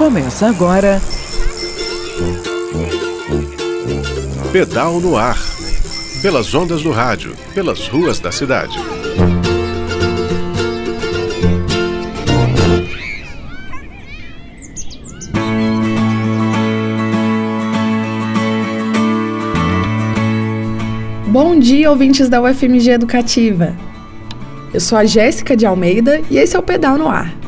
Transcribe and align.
Começa 0.00 0.48
agora. 0.48 0.98
Pedal 4.50 4.98
no 4.98 5.14
ar. 5.14 5.38
Pelas 6.22 6.54
ondas 6.54 6.80
do 6.80 6.90
rádio, 6.90 7.34
pelas 7.52 7.86
ruas 7.86 8.18
da 8.18 8.32
cidade. 8.32 8.78
Bom 21.26 21.58
dia, 21.58 21.90
ouvintes 21.90 22.30
da 22.30 22.40
UFMG 22.40 22.92
Educativa. 22.92 23.76
Eu 24.72 24.80
sou 24.80 24.96
a 24.96 25.04
Jéssica 25.04 25.54
de 25.54 25.66
Almeida 25.66 26.22
e 26.30 26.38
esse 26.38 26.56
é 26.56 26.58
o 26.58 26.62
Pedal 26.62 26.96
no 26.96 27.06
Ar. 27.06 27.39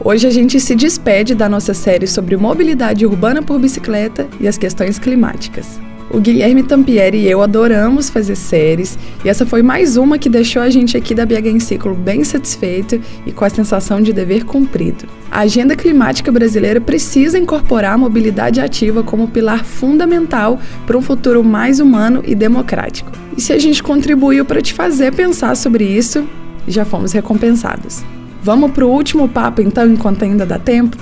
Hoje 0.00 0.26
a 0.26 0.30
gente 0.30 0.58
se 0.58 0.74
despede 0.74 1.34
da 1.34 1.48
nossa 1.48 1.72
série 1.72 2.06
sobre 2.06 2.36
mobilidade 2.36 3.06
urbana 3.06 3.42
por 3.42 3.58
bicicleta 3.58 4.26
e 4.40 4.48
as 4.48 4.58
questões 4.58 4.98
climáticas. 4.98 5.80
O 6.10 6.20
Guilherme 6.20 6.62
Tampieri 6.62 7.18
e 7.18 7.30
eu 7.30 7.40
adoramos 7.40 8.10
fazer 8.10 8.36
séries, 8.36 8.98
e 9.24 9.28
essa 9.28 9.46
foi 9.46 9.62
mais 9.62 9.96
uma 9.96 10.18
que 10.18 10.28
deixou 10.28 10.60
a 10.60 10.68
gente 10.68 10.96
aqui 10.96 11.14
da 11.14 11.24
BH 11.24 11.46
em 11.46 11.60
Ciclo 11.60 11.94
bem 11.94 12.22
satisfeito 12.22 13.00
e 13.24 13.32
com 13.32 13.44
a 13.44 13.48
sensação 13.50 14.00
de 14.00 14.12
dever 14.12 14.44
cumprido. 14.44 15.06
A 15.30 15.40
agenda 15.40 15.74
climática 15.74 16.30
brasileira 16.30 16.80
precisa 16.80 17.38
incorporar 17.38 17.94
a 17.94 17.98
mobilidade 17.98 18.60
ativa 18.60 19.02
como 19.02 19.28
pilar 19.28 19.64
fundamental 19.64 20.60
para 20.86 20.98
um 20.98 21.02
futuro 21.02 21.42
mais 21.42 21.80
humano 21.80 22.22
e 22.26 22.34
democrático. 22.34 23.10
E 23.36 23.40
se 23.40 23.52
a 23.52 23.58
gente 23.58 23.82
contribuiu 23.82 24.44
para 24.44 24.60
te 24.60 24.74
fazer 24.74 25.14
pensar 25.14 25.56
sobre 25.56 25.84
isso, 25.84 26.24
já 26.68 26.84
fomos 26.84 27.12
recompensados. 27.12 28.04
Vamos 28.44 28.72
para 28.72 28.84
o 28.84 28.90
último 28.90 29.26
papo 29.26 29.62
então, 29.62 29.90
enquanto 29.90 30.22
ainda 30.22 30.44
dá 30.44 30.58
tempo? 30.58 30.98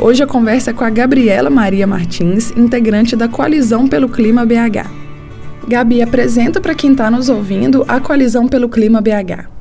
Hoje 0.00 0.20
a 0.24 0.26
conversa 0.26 0.70
é 0.70 0.74
com 0.74 0.82
a 0.82 0.90
Gabriela 0.90 1.48
Maria 1.48 1.86
Martins, 1.86 2.50
integrante 2.56 3.14
da 3.14 3.28
Coalizão 3.28 3.86
pelo 3.86 4.08
Clima 4.08 4.44
BH. 4.44 4.90
Gabi, 5.68 6.02
apresenta 6.02 6.60
para 6.60 6.74
quem 6.74 6.90
está 6.90 7.08
nos 7.08 7.28
ouvindo 7.28 7.84
a 7.86 8.00
Coalizão 8.00 8.48
pelo 8.48 8.68
Clima 8.68 9.00
BH. 9.00 9.51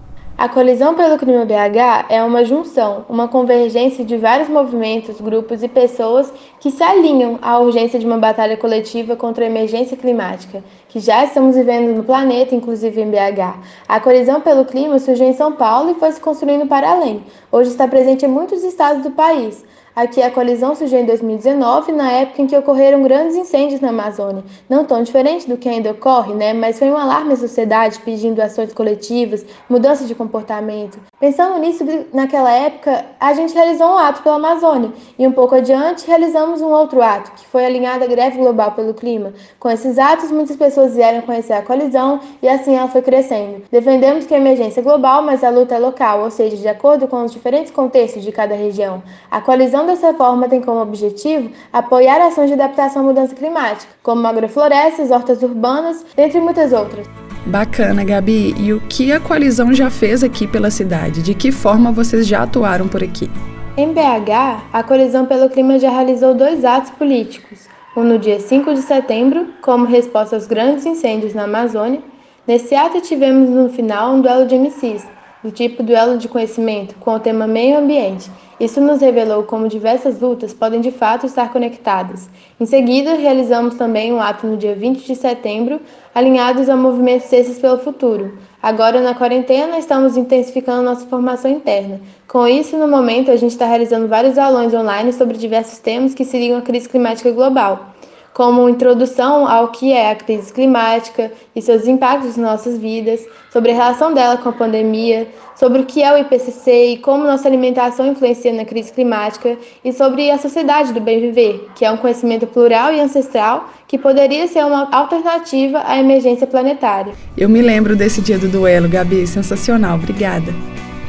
A 0.42 0.50
Colisão 0.50 0.95
pelo 0.95 1.20
Clima 1.20 1.45
BH 1.45 2.08
é 2.09 2.23
uma 2.23 2.44
junção, 2.44 3.06
uma 3.08 3.28
convergência 3.28 4.03
de 4.03 4.17
vários 4.17 4.50
movimentos, 4.50 5.22
grupos 5.22 5.61
e 5.61 5.67
pessoas 5.67 6.33
que 6.59 6.72
se 6.72 6.81
alinham 6.81 7.38
à 7.44 7.59
urgência 7.59 8.00
de 8.00 8.08
uma 8.08 8.17
batalha 8.17 8.58
coletiva 8.58 9.16
contra 9.16 9.44
a 9.44 9.48
emergência 9.48 9.95
climática, 9.95 10.64
que 10.89 11.00
já 11.00 11.23
estamos 11.25 11.56
vivendo 11.56 11.95
no 11.95 12.03
planeta, 12.03 12.56
inclusive 12.56 13.00
em 13.00 13.11
BH. 13.11 13.59
A 13.88 14.00
Colisão 14.00 14.42
pelo 14.42 14.66
Clima 14.66 14.98
surgiu 14.98 15.28
em 15.28 15.33
São 15.33 15.52
Paulo 15.52 15.92
e 15.92 16.00
foi 16.00 16.11
se 16.11 16.20
construindo 16.20 16.66
para 16.66 16.89
além. 16.89 17.23
Hoje 17.52 17.70
está 17.70 17.88
presente 17.88 18.26
em 18.26 18.28
muitos 18.28 18.64
estados 18.64 19.03
do 19.03 19.11
país. 19.11 19.64
Aqui 19.94 20.23
a 20.23 20.31
colisão 20.31 20.73
surgiu 20.73 21.00
em 21.00 21.06
2019, 21.06 21.92
na 21.92 22.09
época 22.09 22.42
em 22.42 22.47
que 22.47 22.56
ocorreram 22.56 23.03
grandes 23.03 23.36
incêndios 23.36 23.81
na 23.81 23.89
Amazônia. 23.89 24.42
Não 24.70 24.86
tão 24.86 25.03
diferente 25.03 25.50
do 25.50 25.58
que 25.58 25.67
ainda 25.67 25.92
ocorre, 25.92 26.33
né? 26.33 26.53
Mas 26.53 26.80
foi 26.80 26.89
um 26.89 26.95
alarme 26.95 27.33
à 27.33 27.36
sociedade 27.36 28.00
pedindo 28.00 28.39
ações 28.39 28.73
coletivas, 28.73 29.45
mudança 29.70 30.06
de 30.06 30.16
comportamento. 30.16 30.98
Pensando 31.20 31.59
nisso, 31.59 31.83
naquela 32.14 32.52
época, 32.52 33.06
a 33.20 33.33
gente 33.33 33.53
realizou 33.53 33.88
um 33.88 33.98
ato 33.98 34.23
pela 34.23 34.36
Amazônia 34.38 34.94
e 35.20 35.28
um 35.28 35.31
pouco 35.33 35.56
adiante 35.56 36.08
realizamos 36.08 36.61
um 36.61 36.70
outro 36.70 37.02
ato, 37.02 37.31
que 37.33 37.45
foi 37.45 37.66
alinhada 37.66 38.05
à 38.05 38.08
greve 38.08 38.38
global 38.38 38.72
pelo 38.72 38.94
clima. 38.94 39.33
Com 39.59 39.70
esses 39.70 40.00
atos, 40.00 40.31
muitas 40.31 40.55
pessoas 40.55 40.95
vieram 40.95 41.22
conhecer 41.22 41.53
a 41.53 41.61
colisão 41.61 42.22
e 42.42 42.48
assim 42.48 42.76
ela 42.76 42.88
foi 42.88 43.02
crescendo. 43.02 43.64
Defendemos 43.70 44.26
que 44.26 44.33
a 44.33 44.38
emergência 44.38 44.80
é 44.80 44.83
global, 44.83 45.22
mas 45.22 45.44
a 45.44 45.50
luta 45.50 45.76
é 45.76 45.80
local, 45.80 46.23
ou 46.23 46.31
seja, 46.31 46.55
de 46.55 46.67
acordo 46.70 47.09
com 47.09 47.26
os 47.26 47.33
diferentes 47.33 47.72
contextos 47.72 48.23
de 48.23 48.31
cada 48.31 48.55
região. 48.55 49.03
A 49.30 49.42
colisão 49.42 49.86
então, 49.92 49.95
dessa 49.95 50.14
forma, 50.14 50.47
tem 50.47 50.61
como 50.61 50.81
objetivo 50.81 51.50
apoiar 51.73 52.25
ações 52.25 52.47
de 52.47 52.53
adaptação 52.53 53.02
à 53.02 53.06
mudança 53.06 53.36
climática, 53.36 53.92
como 54.02 54.25
agroflorestas, 54.25 55.11
hortas 55.11 55.44
urbanas, 55.44 56.06
dentre 56.16 56.39
muitas 56.39 56.72
outras. 56.72 57.08
Bacana, 57.45 58.04
Gabi. 58.04 58.55
E 58.58 58.73
o 58.73 58.80
que 58.82 59.11
a 59.11 59.20
coalizão 59.20 59.73
já 59.73 59.89
fez 59.89 60.23
aqui 60.23 60.48
pela 60.48 60.71
cidade? 60.71 61.21
De 61.21 61.33
que 61.33 61.52
forma 61.52 61.92
vocês 61.92 62.26
já 62.26 62.43
atuaram 62.43 62.88
por 62.88 63.04
aqui? 63.04 63.30
Em 63.76 63.93
BH, 63.93 64.64
a 64.71 64.83
Coalizão 64.83 65.26
pelo 65.26 65.49
Clima 65.49 65.80
já 65.80 65.89
realizou 65.89 66.33
dois 66.33 66.64
atos 66.64 66.92
políticos. 66.92 67.67
Um 67.95 68.04
no 68.04 68.20
dia 68.20 68.39
5 68.39 68.73
de 68.73 68.82
setembro, 68.82 69.48
como 69.61 69.86
resposta 69.86 70.36
aos 70.36 70.45
grandes 70.45 70.86
incêndios 70.86 71.33
na 71.33 71.43
Amazônia. 71.43 72.02
Nesse 72.48 72.76
ato 72.76 73.02
tivemos 73.02 73.49
no 73.49 73.70
final 73.70 74.14
um 74.14 74.21
duelo 74.21 74.45
de 74.45 74.55
MCs, 74.55 75.05
do 75.44 75.52
tipo 75.52 75.84
duelo 75.84 76.18
de 76.18 76.28
conhecimento, 76.28 76.96
com 76.96 77.16
o 77.16 77.20
tema 77.20 77.48
meio 77.48 77.78
ambiente, 77.78 78.30
isso 78.60 78.80
nos 78.80 79.02
revelou 79.02 79.42
como 79.42 79.68
diversas 79.68 80.20
lutas 80.20 80.54
podem 80.54 80.82
de 80.82 80.92
fato 80.92 81.26
estar 81.26 81.52
conectadas. 81.52 82.30
Em 82.60 82.66
seguida, 82.68 83.16
realizamos 83.16 83.74
também 83.74 84.14
um 84.14 84.22
ato 84.22 84.46
no 84.46 84.56
dia 84.56 84.76
20 84.76 85.04
de 85.04 85.16
setembro, 85.16 85.80
alinhados 86.14 86.70
ao 86.70 86.78
movimento 86.78 87.24
Cestas 87.24 87.58
pelo 87.58 87.80
Futuro. 87.80 88.38
Agora, 88.62 89.02
na 89.02 89.16
quarentena, 89.16 89.80
estamos 89.80 90.16
intensificando 90.16 90.84
nossa 90.84 91.08
formação 91.08 91.50
interna. 91.50 92.00
Com 92.28 92.48
isso, 92.48 92.78
no 92.78 92.88
momento, 92.88 93.32
a 93.32 93.36
gente 93.36 93.54
está 93.54 93.66
realizando 93.66 94.08
vários 94.08 94.38
aulões 94.38 94.73
online 94.76 95.12
sobre 95.12 95.40
diversos 95.40 95.80
temas 95.80 96.14
que 96.14 96.23
seriam 96.23 96.60
a 96.60 96.62
crise 96.62 96.88
climática 96.88 97.32
global 97.32 97.92
como 98.33 98.69
introdução 98.69 99.47
ao 99.47 99.69
que 99.69 99.92
é 99.92 100.11
a 100.11 100.15
crise 100.15 100.53
climática 100.53 101.31
e 101.55 101.61
seus 101.61 101.87
impactos 101.87 102.37
nas 102.37 102.52
nossas 102.52 102.77
vidas, 102.77 103.25
sobre 103.52 103.71
a 103.71 103.75
relação 103.75 104.14
dela 104.14 104.37
com 104.37 104.49
a 104.49 104.53
pandemia, 104.53 105.27
sobre 105.55 105.81
o 105.81 105.86
que 105.86 106.02
é 106.02 106.14
o 106.14 106.17
IPCC 106.17 106.93
e 106.93 106.97
como 106.97 107.23
nossa 107.23 107.47
alimentação 107.47 108.08
influencia 108.08 108.53
na 108.53 108.65
crise 108.65 108.92
climática 108.92 109.58
e 109.83 109.92
sobre 109.92 110.31
a 110.31 110.37
sociedade 110.37 110.93
do 110.93 111.02
bem 111.02 111.19
viver, 111.19 111.69
que 111.75 111.86
é 111.86 111.92
um 111.92 111.97
conhecimento 111.97 112.47
plural 112.47 112.93
e 112.93 112.99
ancestral 112.99 113.69
que 113.87 113.97
poderia 113.97 114.48
ser 114.48 114.65
uma 114.65 114.89
alternativa 114.92 115.83
à 115.86 115.99
emergência 115.99 116.48
planetária. 116.48 117.13
Eu 117.37 117.49
me 117.49 117.61
lembro 117.61 117.95
desse 117.95 118.21
dia 118.21 118.39
do 118.39 118.48
duelo, 118.48 118.87
Gabi, 118.87 119.27
sensacional, 119.27 119.95
obrigada. 119.95 120.52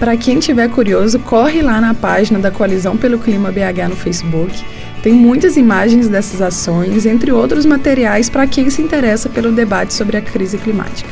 Para 0.02 0.16
quem 0.16 0.40
tiver 0.40 0.68
curioso, 0.68 1.20
corre 1.20 1.62
lá 1.62 1.80
na 1.80 1.94
página 1.94 2.36
da 2.36 2.50
Coalizão 2.50 2.96
pelo 2.96 3.20
Clima 3.20 3.52
BH 3.52 3.88
no 3.88 3.94
Facebook 3.94 4.52
tem 5.00 5.12
muitas 5.12 5.56
imagens 5.56 6.08
dessas 6.08 6.42
ações, 6.42 7.06
entre 7.06 7.30
outros 7.30 7.64
materiais 7.64 8.28
para 8.28 8.44
quem 8.44 8.68
se 8.68 8.82
interessa 8.82 9.28
pelo 9.28 9.52
debate 9.52 9.94
sobre 9.94 10.16
a 10.16 10.20
crise 10.20 10.58
climática. 10.58 11.08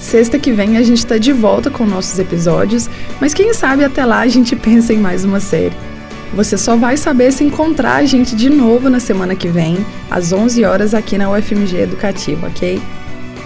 Sexta 0.00 0.38
que 0.38 0.52
vem 0.52 0.76
a 0.76 0.82
gente 0.84 0.98
está 0.98 1.18
de 1.18 1.32
volta 1.32 1.72
com 1.72 1.84
nossos 1.84 2.20
episódios, 2.20 2.88
mas 3.20 3.34
quem 3.34 3.52
sabe 3.52 3.82
até 3.82 4.04
lá 4.04 4.20
a 4.20 4.28
gente 4.28 4.54
pensa 4.54 4.94
em 4.94 4.98
mais 4.98 5.24
uma 5.24 5.40
série. 5.40 5.74
Você 6.32 6.56
só 6.56 6.76
vai 6.76 6.96
saber 6.96 7.32
se 7.32 7.42
encontrar 7.42 7.96
a 7.96 8.04
gente 8.04 8.36
de 8.36 8.48
novo 8.48 8.88
na 8.88 9.00
semana 9.00 9.34
que 9.34 9.48
vem, 9.48 9.84
às 10.08 10.32
11 10.32 10.64
horas 10.64 10.94
aqui 10.94 11.18
na 11.18 11.28
UFMG 11.32 11.78
Educativo, 11.78 12.46
ok? 12.46 12.80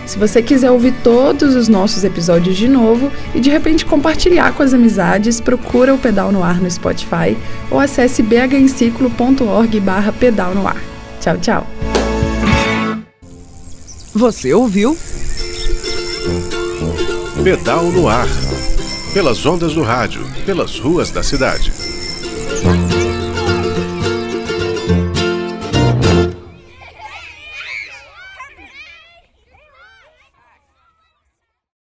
Se 0.06 0.18
você 0.18 0.42
quiser 0.42 0.70
ouvir 0.70 0.94
todos 1.02 1.54
os 1.54 1.68
nossos 1.68 2.04
episódios 2.04 2.56
de 2.56 2.68
novo 2.68 3.10
e 3.34 3.40
de 3.40 3.50
repente 3.50 3.86
compartilhar 3.86 4.52
com 4.52 4.62
as 4.62 4.74
amizades, 4.74 5.40
procura 5.40 5.94
o 5.94 5.98
Pedal 5.98 6.30
no 6.30 6.42
Ar 6.42 6.60
no 6.60 6.70
Spotify 6.70 7.36
ou 7.70 7.80
acesse 7.80 8.22
bhenciclo.org 8.22 9.80
barra 9.80 10.12
pedal 10.12 10.54
no 10.54 10.66
ar. 10.68 10.82
Tchau, 11.20 11.38
tchau. 11.38 11.66
Você 14.14 14.52
ouviu? 14.52 14.96
Pedal 17.42 17.84
no 17.90 18.08
Ar. 18.08 18.28
Pelas 19.12 19.44
ondas 19.44 19.74
do 19.74 19.82
rádio, 19.82 20.24
pelas 20.46 20.78
ruas 20.78 21.10
da 21.10 21.22
cidade. 21.22 21.72